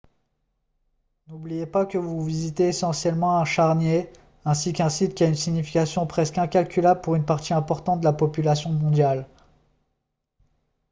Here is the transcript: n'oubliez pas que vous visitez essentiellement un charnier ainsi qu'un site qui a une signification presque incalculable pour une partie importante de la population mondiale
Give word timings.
n'oubliez 1.27 1.67
pas 1.67 1.85
que 1.85 1.99
vous 1.99 2.23
visitez 2.25 2.69
essentiellement 2.69 3.37
un 3.37 3.45
charnier 3.45 4.11
ainsi 4.45 4.73
qu'un 4.73 4.89
site 4.89 5.13
qui 5.13 5.23
a 5.23 5.27
une 5.27 5.35
signification 5.35 6.07
presque 6.07 6.39
incalculable 6.39 7.01
pour 7.01 7.13
une 7.13 7.23
partie 7.25 7.53
importante 7.53 7.99
de 7.99 8.05
la 8.05 8.13
population 8.13 8.71
mondiale 8.71 9.27